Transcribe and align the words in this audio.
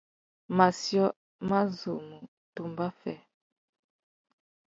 Matiō 0.57 1.05
mà 1.47 1.59
zu 1.77 1.93
mú 2.07 2.17
tumba 2.55 2.87
fê. 2.99 3.15